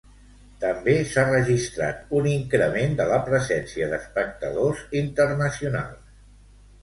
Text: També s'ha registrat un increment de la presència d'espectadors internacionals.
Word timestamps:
També 0.61 0.93
s'ha 1.09 1.25
registrat 1.25 2.15
un 2.21 2.29
increment 2.31 2.97
de 3.01 3.05
la 3.11 3.19
presència 3.27 3.89
d'espectadors 3.91 4.81
internacionals. 5.03 6.17